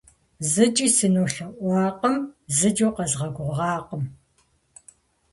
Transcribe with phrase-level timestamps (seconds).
[0.51, 2.15] ЗыкӀи сынолъэӀуакъым,
[2.57, 4.03] зыкӀи укъэзгъэгугъакъым!